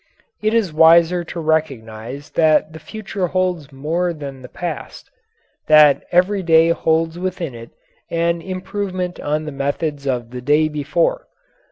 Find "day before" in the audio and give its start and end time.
10.41-11.27